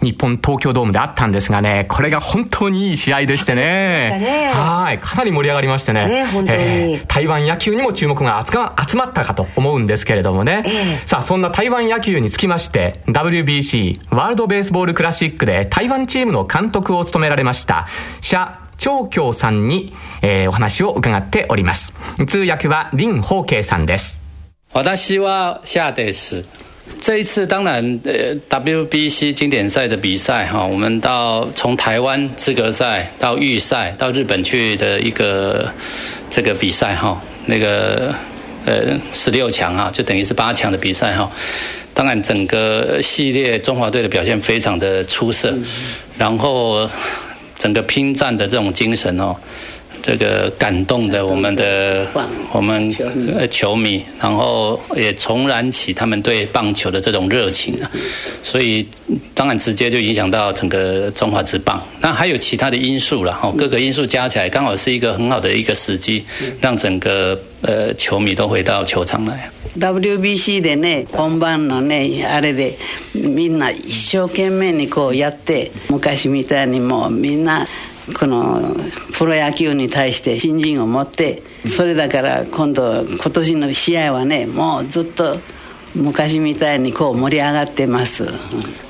[0.05, 4.19] 日本東京ドームであったんですがね、これが本当にいい試合でしてね。
[4.21, 6.05] ねはい、かなり盛り上がりましてね。
[6.05, 10.62] ねえー、台湾野球にも注目が集まったかと思うんですけれどもね。
[10.67, 17.88] えー、さあ、そんな台湾野球につきまして、WBC ワールドベースボールクラシックで台湾チームの監督を務められました、
[18.21, 21.95] 謝長京さんに、えー、お話を伺っております。
[22.27, 24.21] 通訳は林宝慶さんです。
[24.73, 26.74] 私は夏です。
[27.01, 35.70] 这一次当然，呃，WBC 经典赛的比赛哈，我们到从台湾资格赛到预赛到日本去的一个
[36.31, 38.14] 这个比赛哈，那个
[38.66, 41.31] 呃十六强啊，就等于是八强的比赛哈。
[41.94, 45.55] 当然，整个系列中华队的表现非常的出色，
[46.18, 46.88] 然后
[47.57, 49.37] 整个拼战的这种精神哦。
[50.04, 52.08] 这个感动的我们的
[52.54, 52.89] 我们
[53.50, 57.91] 球迷，然后也重燃起他们对棒球的这种热情啊，
[58.41, 58.88] 所以
[59.34, 61.82] 当然直接就影响到整个中华职棒。
[62.00, 66.24] 那还有其他的因素了哈，各个因素加起来，刚好是一个很好的一个时机，
[66.62, 69.52] 让整个呃球迷都回到球场来。
[69.78, 72.78] WBC でね本番のねあれで
[73.13, 77.67] みんな一生懸命にこうやって昔みたいにもうみんな
[78.12, 78.75] この
[79.12, 85.38] プロ野球に対して信心を持ってそれだから今度今年の試合はねもうずっと
[85.95, 88.29] 昔みたいにこう盛り上がってます。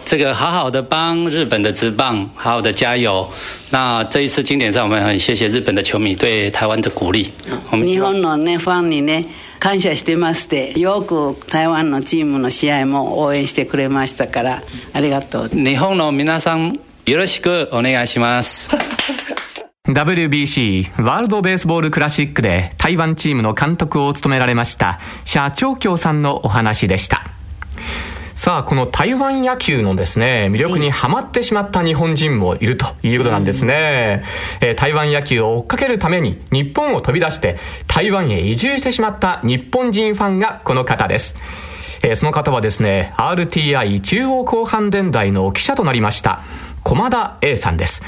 [0.07, 3.29] 这个好好的帮日本的职棒好好的加油。
[3.71, 7.31] 那这一次经典赛，我们很谢谢日本的球迷对台湾的鼓励。
[7.73, 9.27] 日本のねファンにね
[9.61, 15.49] 感謝してますってよく台湾のチームの試合も応援してくれましたからありがとう。
[15.49, 18.71] 日本の皆さんよろしくお願いします。
[19.87, 27.27] WBC ワールドベースボールクラシックで台湾チームの監督を務められました謝長京さんのお話でした。
[28.35, 34.25] さあこの台湾野球のですね魅力にはまってしまった日本人もいるということなんですね、
[34.63, 41.35] えー台湾野球を追っかけるために日本を飛び出して台湾へ移住してしまった日本人ファンがこの方です。
[42.03, 46.43] えーその方はですね RTI 中央広範電台の記者となりました
[46.85, 48.03] 駒田 A さんです。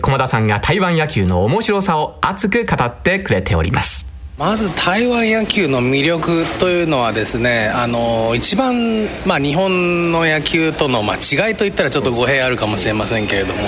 [0.00, 4.06] 駒田さんが台湾野球の面白さを熱く語ってくれております。
[4.38, 13.60] まず台湾野球の魅力というのはですねあの一番、まあ、日本の野球との、まあ、違いといったらちょっと語弊あるかもしれませんけれども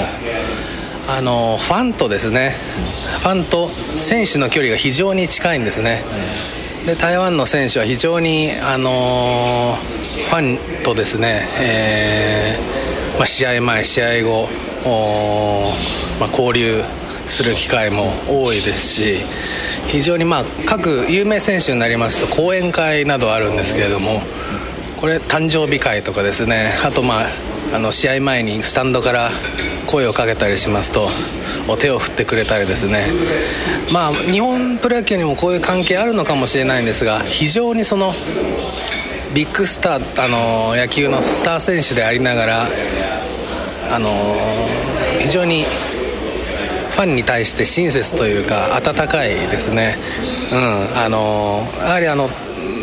[1.09, 2.57] あのファンとですね
[3.21, 6.03] ファンと選手の距離が非常に近いんですね。
[6.87, 9.77] で台湾の選手は非常にあの
[10.31, 12.82] ファンとですね、えー
[13.23, 14.49] まあ、試合前試合後
[16.18, 16.83] まあ、交流
[17.29, 19.18] する機会も多いですし
[19.87, 24.23] 非常にまあ各有名選手になりますと講演会などあるんですけれども
[24.97, 26.73] これ誕生日会とかですね。
[26.85, 27.29] あとまあ
[27.73, 29.31] あの試合前にスタンドから
[29.87, 31.09] 声をかけたりしますと
[31.68, 33.07] お手を振ってくれたりですね。
[33.93, 38.12] まあ日本プロ野球にもこういう関係あるのかもしれないんですが非常にその
[39.35, 42.68] ビッグスターあの野球のスター選手でありながら
[43.91, 44.11] あの
[45.20, 45.64] 非常に
[46.91, 49.97] ファンに対して親切というか温かいですね、
[50.53, 52.28] うん、あのやはりあの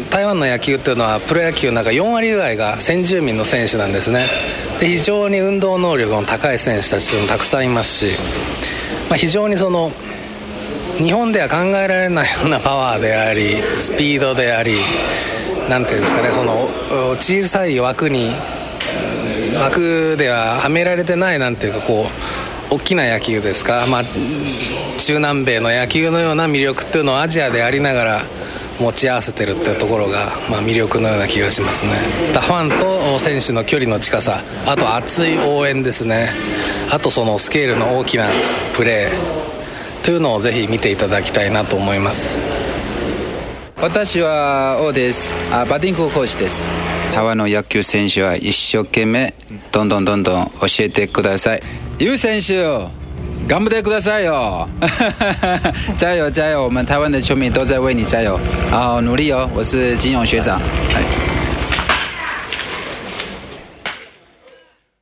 [0.10, 4.26] 台湾の野球っていうのはプロ野球の中4割ぐらいが先住民の選手なんですね。
[4.80, 8.18] で非常に運動能力の高い選手たちもたくさんいますし、
[9.10, 9.92] まあ、非常にその
[10.98, 14.78] 日本では考えられないようなパワーでありスピードであり
[15.70, 16.68] なんていうんですかねその
[17.18, 18.32] 小さい枠に
[19.56, 22.08] 枠でははめられてないなんていうかこ
[22.72, 24.04] う大きな野球ですか、まあ、
[24.98, 28.26] 中南米の野球のような魅力っていうのをアジアでありながら
[28.80, 31.94] 持ち合わせてるっていうところが、まあ、魅力のような気がしますね。
[32.34, 34.42] ファンと選手の距離の近さ。
[34.66, 36.30] あと熱い応援ですね。
[36.90, 38.30] あとそのスケールの大きな
[38.74, 39.50] プレー。
[40.04, 42.38] というのをぜひ見ていただきたいなと思います。
[43.82, 45.34] 私は王です。
[45.52, 46.68] あバッティングコーチです。
[47.14, 49.34] 台湾の野球選手は一生懸命
[49.72, 51.62] どんどんどんどん教えてください。
[51.98, 52.62] ユウ選手
[53.48, 54.68] 頑張ってくださいよ。
[55.98, 58.38] 加油加油我们台湾的球迷都在为你加油
[58.70, 60.60] 好努力哦我是金勇学长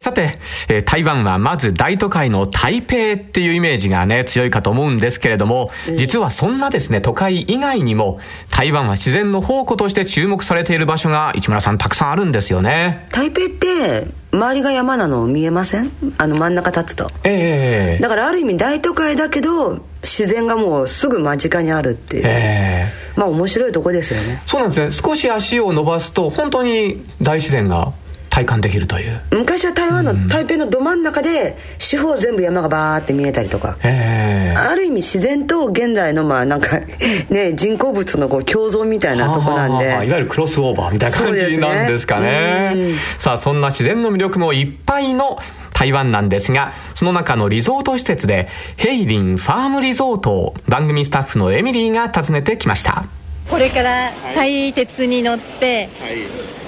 [0.08, 0.40] さて、
[0.70, 13.08] えー台湾はまず大都会の台北っていうイメージがね、強いかと思うんですけれども、実はそんなですね、都会以外にも、台湾は自然の宝庫として注目されている場所が、市村さんたくさんあるんですよね。
[13.12, 15.92] 台北って周りが山なの見えません？
[16.18, 17.12] あの真ん中立つと。
[17.26, 22.86] ええだからある意味大都会だけど自然がもうすぐ間近にあるっていう、え。
[23.18, 24.42] まあ面白いとこですよね。
[24.46, 24.92] そうなんですね。
[24.92, 27.92] 少し足を伸ばすと、本当に大自然が
[28.38, 29.20] 体感できるという。
[29.32, 36.80] 昔は台湾の、台北のど真ん中で四方全部山がバーって見えたりとか、えある意味自然と現代のまあなんか
[37.30, 39.86] ね人工物のこう共存みたいなとこなんで。
[39.86, 42.30] いわゆるクロスオーバーみたいな感じなんですかね。
[42.30, 45.40] ねうんさあそんな自然の魅力もいっぱいの
[45.74, 53.06] 台湾なんですがその中のリゾート施設でヘイリンファームリゾートを番組スタッフのエミリーが訪ねてきました。
[53.50, 55.90] これから台鉄に乗って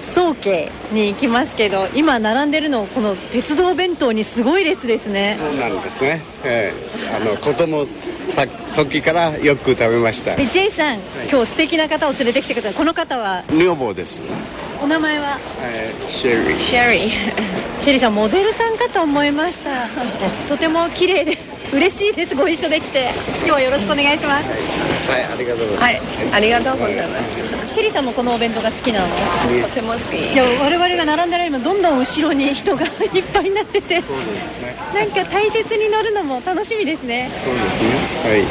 [0.01, 5.37] 宗家に行きますけど今並んでるのこの鉄道弁当にすごい列ですね。
[5.39, 7.15] そうなんですね、ええ。
[7.15, 7.85] あの子供
[8.35, 10.35] た時からよく食べました。
[10.35, 12.73] で J さん、今日素敵な方を連れてきてください。
[12.73, 13.43] この方は？
[13.49, 14.21] 女房です、
[14.81, 15.39] お名前は？
[15.61, 17.09] えーシェリーシェリー
[17.79, 19.87] シェリーさんモデルさんかと思いました。
[20.47, 21.37] とても綺麗で
[21.71, 22.35] 嬉しいです。
[22.35, 23.11] ご一緒できて。
[23.39, 24.45] 今日はよろしくお願いします。
[25.09, 27.73] はいありがとうございます、はいありがとうございます。
[27.73, 29.07] シェリーさんもこのお弁当が好きなの？
[29.67, 30.17] とても好き。
[30.17, 34.01] いや我々が並んでるよりもどんどん後ろに人が いっぱいになってて。
[34.01, 34.75] そうですね。
[34.93, 37.29] なんか大鉄に乗るのも楽しみですね。
[37.43, 38.31] そうですね。
[38.31, 38.43] はい。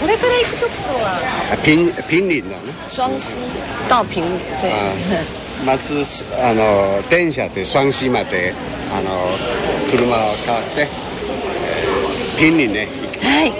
[0.00, 1.18] これから行くとこは？
[1.52, 3.34] あピンピンリンだね双溪
[3.88, 4.22] 到平
[4.60, 4.94] 对あ
[5.66, 6.04] まず
[6.40, 8.54] あの電車で双溪まで
[8.96, 9.36] あの
[9.90, 11.07] 車を買って、えー
[12.38, 12.88] ピンリンね
[13.20, 13.52] はい。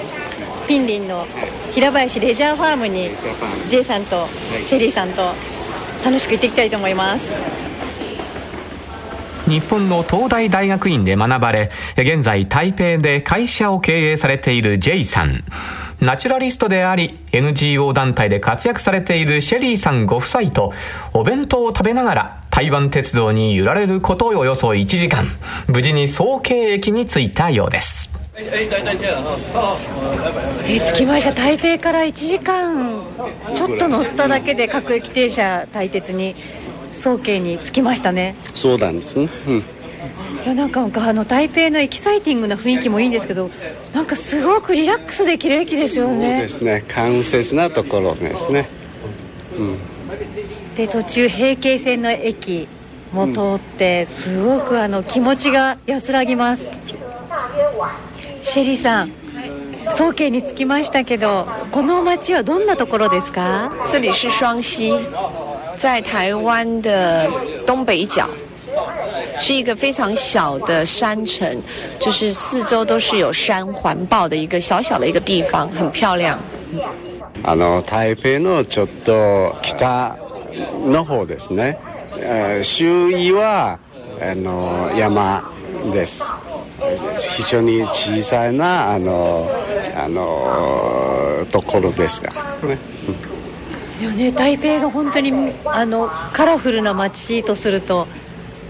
[0.69, 1.27] ピンリンの
[1.73, 3.11] 平林レジャーファームに
[3.69, 4.29] J さんと
[4.63, 5.33] シェリーさんと
[6.05, 7.33] 楽しく行っていきたいと思います。
[9.49, 15.43] 日本の東大大学院で学ばれ現在台北で会社を経営されている J さん。
[16.01, 20.73] ナチュラリストであり NGO 団体で活躍されているシェリーさんご夫妻と
[21.13, 25.27] お弁当を食べながら台湾鉄道に揺られることおよそ1時間。
[25.67, 28.09] 無事に総計駅に着いたようです
[28.41, 28.71] えー、
[30.93, 33.03] 着きました台北から1時間
[33.57, 36.37] ちょっと乗っただけで各駅停車大鉄に
[36.93, 39.65] 早慶に着きましたねそうなんですね、うん、い
[40.47, 43.51] やなんかあの台北のエキサイティングな雰囲気もいいんですけど
[43.93, 48.69] なんかすごくリラックスできる駅ですよねそうですね間接なところですね、
[49.59, 49.77] うん、
[50.77, 52.69] で途中平京線の駅
[53.13, 56.71] も通ってすごくあの気持ちが安らぎます
[58.51, 59.11] シェリーさん
[59.95, 63.71] 早慶に着きましたけどこの町はどんなところですか？
[63.87, 64.95] 这里是双溪
[65.77, 67.31] 在台湾的
[67.67, 68.29] 东北角。
[69.39, 71.63] 是一个非常小的山城
[72.01, 76.39] 就是四周都是有山环抱的一个小小的一个地方很漂亮。
[77.45, 80.17] あの台北のちょっと北
[80.87, 81.79] の方ですね。
[82.63, 83.79] 周囲は
[84.21, 85.45] あの山
[85.93, 86.25] です
[87.37, 89.51] 非常に小さなあの
[89.97, 92.79] あのところですがね。
[94.01, 95.33] いやね台北が本当に
[95.65, 98.07] あのカラフルな街とすると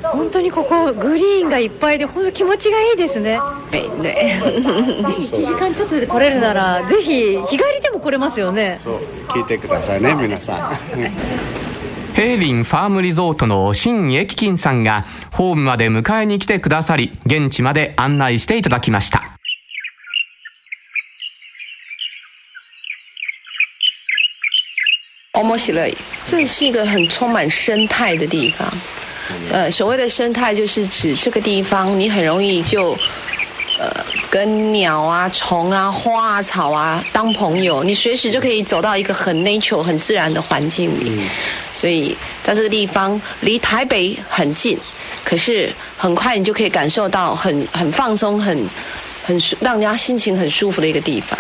[0.03, 3.39] 本当にここグリーンがいっぱいで本当気持ちがいいですね。
[3.71, 4.41] ね。
[4.43, 8.79] 1時間ちょっとで来れるならぜひ日帰りでも来れますよね。
[8.83, 8.99] そう
[9.29, 11.68] 聞いてくださいね皆さん。
[12.15, 19.39] ヘイリンファームリゾートの新駅金さんがホームまで迎えに来てくださり現地まで案内していただきました。
[25.33, 25.97] 面白い。
[26.25, 28.67] 这是一个很充满生态的地方。
[29.51, 32.97] 呃所谓的生态就是指这个地方你很容易就
[33.79, 41.22] 呃，跟鸟啊、虫啊、花啊、草啊当朋友，你随时就可以走到一个很 nature、很自然的环境里。
[41.74, 44.78] 所以在这个地方离台北很近，
[45.24, 48.70] 可是很快你就可以感受到很很放松、很
[49.24, 51.38] 很让人家心情很舒服的一个地方。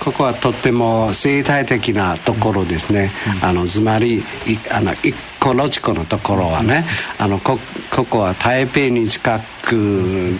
[0.00, 3.10] ここはとっても生態的なところですね。
[3.42, 4.22] あのつまり
[4.70, 6.84] あの一個ロチコのところはね、
[7.18, 7.58] あのこ
[7.90, 10.38] ここは台北に近く。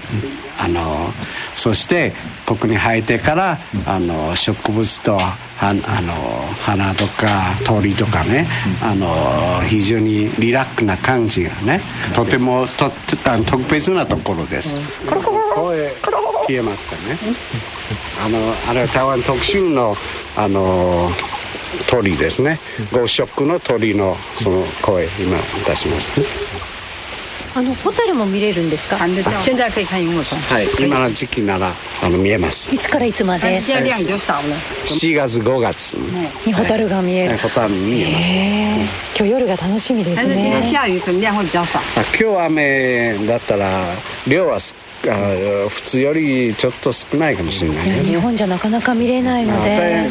[0.59, 1.11] あの
[1.55, 2.13] そして
[2.45, 6.13] ここに生えてからあの植物とはあの
[6.59, 8.47] 花とか鳥とかね
[8.81, 11.81] あの非常にリラックな感じがね
[12.13, 12.85] とてもと
[13.29, 14.75] あの特別なところです。
[15.55, 15.93] 声
[16.47, 17.17] 消えますかね。
[18.25, 18.37] あの
[18.69, 19.95] あれは台湾特殊の
[20.35, 21.09] あの
[21.89, 22.59] 鳥ですね。
[22.91, 26.19] 五色の鳥のその声今出します。
[26.19, 26.25] ね
[27.55, 28.97] あのホタルも見れるんですか？
[29.43, 32.73] 现在可以看萤火虫はい今の時期ならあの見えます。
[32.73, 33.61] いつからいつまで？
[33.61, 34.43] 现在量就少了
[34.85, 35.93] 4月5月。
[36.45, 37.37] にホタルが見える。
[37.37, 39.19] ホタル見えます。
[39.19, 40.23] 今日夜が楽しみですね。
[40.23, 41.79] 但是今天下雨可能量会比较少
[42.19, 43.85] 今日雨だったら
[44.27, 44.57] 量は
[45.69, 50.09] 普通よりちょっと少ないかもしれない、ね、日本じゃなかなか見れないので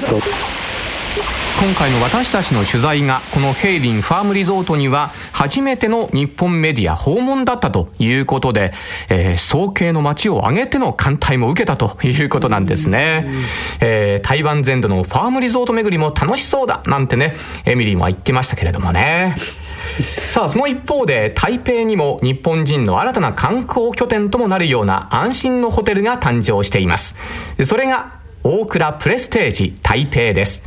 [1.60, 8.72] 今回の私たちの取材がこのヘイリンファームリゾートには初めての日本メディア訪問だったということで、
[9.08, 13.26] えー、早慶の街を挙げての艦隊も受けたということなんですね、
[13.80, 17.34] えー、台湾全土のファームリゾート巡りも楽しそうだなんてね
[17.64, 19.36] エミリーも言ってましたけれどもね。
[20.18, 27.14] さあ、その一方で、台北にも日本人の新たな観光拠点ともなるような安心のホテルが誕生しています。
[27.64, 30.62] それが、大倉プレステージ台北です。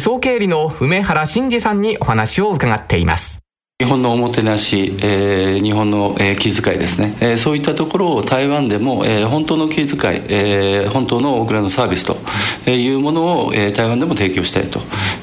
[0.00, 3.38] 総経理の梅原真二さんにお話を伺っています。
[3.78, 12.16] 日本のおもてなし、えー、日本の、えー、気遣いですね、えー、そういったところを台湾でも、えー、本当の気遣い、えー、本当の大倉のサービスと
[12.70, 14.80] いうものを、えー、台湾でも提供したいと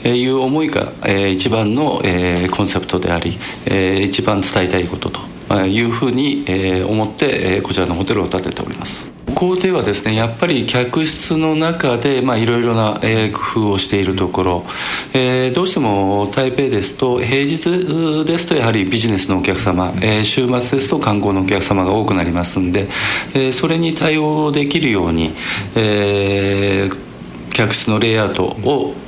[0.09, 14.65] いう思いが、えー、一番の、えー、コンセプトであり、えー、一番伝えたいことというふうに、えー、思って、えー、こちらのホテルを建てておりますこではですねやっぱり客室の中でいろいろな、え、工夫をしているところ、
[15.13, 22.89] えー、どうしても台北ですと平日ですとやはりビジネスのお客様、えー、週末ですと観光のお客様が多くなりますんで、
[23.33, 25.31] えー、それに対応できるように、
[25.77, 27.08] えー
[27.59, 28.55] 客室のレイアウト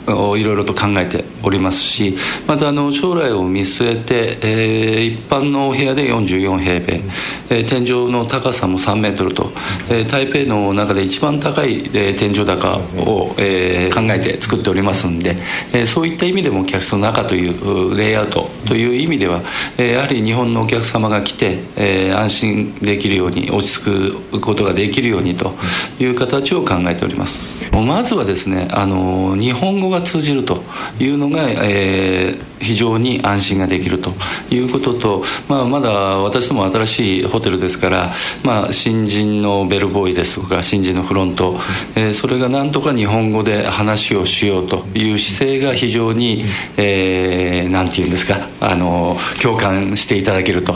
[0.08, 7.02] をいろいろと考えておりますしまたあの将来を見据えて、えー、一般のお部屋で44平米、
[7.50, 9.52] えー、天井の高さも3メートルと、
[9.90, 12.80] えー、台北の中で一番高い、えー、天井高
[13.10, 15.38] を、えー、考えて作っておりますんで、
[15.74, 19.42] えー、そういった意味でも客室の中というレイアウトという意味では、
[19.78, 25.54] えー、やはり日本のお客様が来て、えー、安心できるように落ち着くことができるようにと
[26.00, 27.61] いう形を考えております。
[27.72, 30.62] もうまずはですねあの日本語が通じると
[31.00, 34.12] いうのが、えー、非常に安心ができると
[34.50, 38.14] いうことと、まあ、まだ私ども新しいホテルですから、
[38.44, 41.56] まあ、新人のベルボーイですとか新人のフロント、
[41.96, 46.44] えー、それがなんとか日本語で話をしようという姿勢が非常に、
[46.78, 50.74] えー、なんていうんですかあの共感していただけると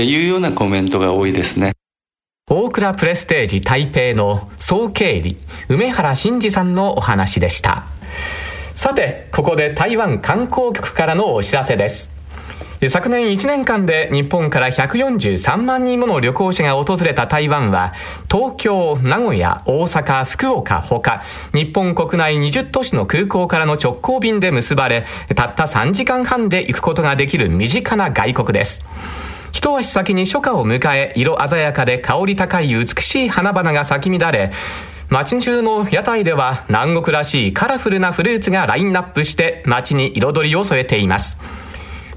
[0.00, 1.75] いうようなコメントが多いですね。
[2.48, 5.36] 大倉プレステージ台北の総経理
[5.68, 7.86] 梅原真二さんのお話でした。
[8.76, 12.12] さてここで台湾観光局からのお知らせです。
[12.88, 17.92] 昨年1年間で日本から143万人もの旅行者が訪れた台湾は
[18.30, 28.84] 東京、名古屋、大阪、福岡ほか日本国内20都市の空港からの直行便で結ばれたった3時間半で行くことができる身近な外国です。
[29.56, 34.52] 一足先に初夏を迎え、色鮮やかで香り高い美しい花々が咲き乱れ、
[35.08, 41.38] 街中の屋台では南国らしいカラフルなフルーツがラインナップして街に彩りを添えています。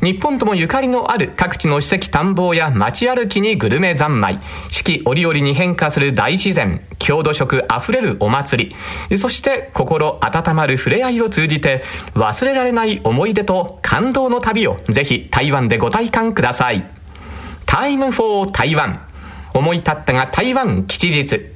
[0.01, 8.75] 日本ともゆかりのある各地の史跡探訪や街歩きにグルメ三昧、四季折々に変化する大自然、郷土色あふれるお祭
[9.09, 11.85] り、そして心温まる触れ合いを通じて
[12.15, 16.98] 忘れられない思い出と感動の旅をぜひ台湾でご体感ください。
[17.72, 19.05] タイムフォー台湾
[19.53, 21.51] 思い立ったが台湾吉日。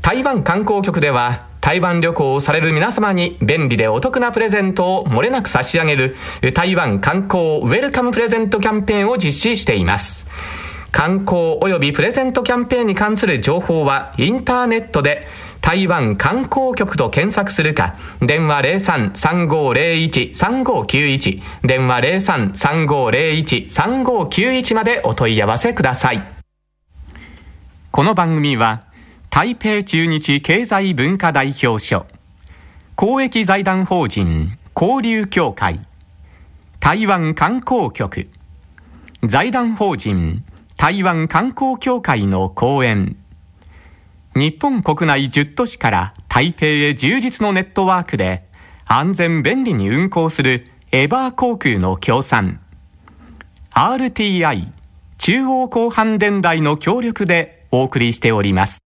[0.00, 6.16] 台湾観光局では台湾旅行をされる皆様に便利でお得なプレゼントを漏れなく差し上げる
[6.54, 10.26] 台湾観光ウェルカムプレゼントキャンペーンを実施しています。
[10.90, 15.28] 観光及びプレゼントキャンペーンに関する情報はインターネットで
[15.66, 18.62] 台湾観光局と検索するか、電話
[19.16, 26.22] 03-3501-3591、電話03-3501-3591までお問い合わせください。
[27.90, 28.84] この番組は、
[29.28, 32.06] 台北中日経済文化代表所、
[32.94, 35.80] 公益財団法人交流協会、
[36.78, 38.30] 台湾観光局、
[39.24, 40.44] 財団法人
[40.76, 43.16] 台湾観光協会の講演、
[44.36, 48.44] 日本国内10都市から台北へ充実のネットワークで
[48.84, 52.60] 安全便利に運航するエバー航空の協賛
[53.70, 54.68] RTI
[55.16, 58.85] 中央広範電台の協力でお送りしております。